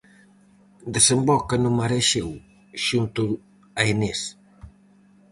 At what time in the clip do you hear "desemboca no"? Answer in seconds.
0.95-1.71